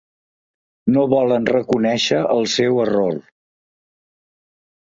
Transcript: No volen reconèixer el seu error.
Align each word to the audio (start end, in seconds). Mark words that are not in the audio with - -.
No 0.95 1.03
volen 1.11 1.45
reconèixer 1.51 2.23
el 2.39 2.49
seu 2.55 2.81
error. 2.87 3.21